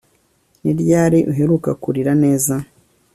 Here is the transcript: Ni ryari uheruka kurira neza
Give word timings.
Ni 0.63 0.71
ryari 0.79 1.19
uheruka 1.31 1.69
kurira 1.83 2.11
neza 2.23 2.53